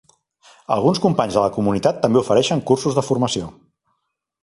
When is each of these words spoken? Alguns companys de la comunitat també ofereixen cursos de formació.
Alguns 0.75 1.01
companys 1.03 1.37
de 1.37 1.45
la 1.45 1.53
comunitat 1.59 2.01
també 2.07 2.21
ofereixen 2.25 2.67
cursos 2.73 3.01
de 3.01 3.09
formació. 3.11 3.55